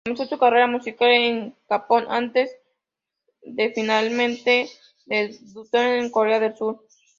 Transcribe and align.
Comenzó 0.03 0.25
su 0.25 0.39
carrera 0.39 0.65
musical 0.65 1.09
en 1.11 1.55
Japón 1.69 2.05
antes 2.09 2.57
de, 3.43 3.69
finalmente, 3.71 4.67
debutar 5.05 5.89
en 5.89 6.09
Corea 6.09 6.39
del 6.39 6.57
Sur. 6.57 6.87